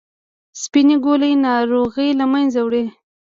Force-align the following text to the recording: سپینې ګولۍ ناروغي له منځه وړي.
سپینې 0.61 0.95
ګولۍ 1.05 1.33
ناروغي 1.45 2.09
له 2.19 2.25
منځه 2.31 2.59
وړي. 2.65 2.83